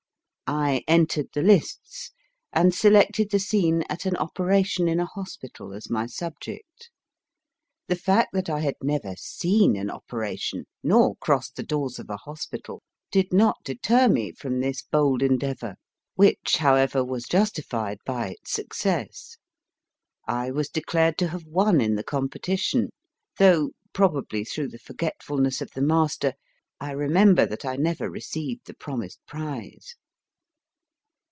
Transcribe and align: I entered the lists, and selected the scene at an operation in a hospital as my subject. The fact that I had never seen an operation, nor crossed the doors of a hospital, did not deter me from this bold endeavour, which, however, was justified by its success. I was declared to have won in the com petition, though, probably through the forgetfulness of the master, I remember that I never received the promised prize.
I 0.53 0.83
entered 0.85 1.27
the 1.33 1.41
lists, 1.41 2.11
and 2.51 2.75
selected 2.75 3.31
the 3.31 3.39
scene 3.39 3.85
at 3.87 4.05
an 4.05 4.17
operation 4.17 4.89
in 4.89 4.99
a 4.99 5.05
hospital 5.05 5.71
as 5.73 5.89
my 5.89 6.07
subject. 6.07 6.89
The 7.87 7.95
fact 7.95 8.33
that 8.33 8.49
I 8.49 8.59
had 8.59 8.75
never 8.81 9.15
seen 9.17 9.77
an 9.77 9.89
operation, 9.89 10.65
nor 10.83 11.15
crossed 11.15 11.55
the 11.55 11.63
doors 11.63 11.99
of 11.99 12.09
a 12.09 12.17
hospital, 12.17 12.83
did 13.13 13.31
not 13.31 13.59
deter 13.63 14.09
me 14.09 14.33
from 14.33 14.59
this 14.59 14.81
bold 14.81 15.23
endeavour, 15.23 15.75
which, 16.15 16.57
however, 16.57 17.01
was 17.01 17.23
justified 17.23 17.99
by 18.05 18.31
its 18.31 18.51
success. 18.51 19.37
I 20.27 20.51
was 20.51 20.67
declared 20.67 21.17
to 21.19 21.29
have 21.29 21.45
won 21.45 21.79
in 21.79 21.95
the 21.95 22.03
com 22.03 22.27
petition, 22.27 22.89
though, 23.37 23.71
probably 23.93 24.43
through 24.43 24.67
the 24.67 24.79
forgetfulness 24.79 25.61
of 25.61 25.71
the 25.71 25.81
master, 25.81 26.33
I 26.77 26.91
remember 26.91 27.45
that 27.45 27.63
I 27.63 27.77
never 27.77 28.09
received 28.09 28.65
the 28.65 28.73
promised 28.75 29.25
prize. 29.25 29.95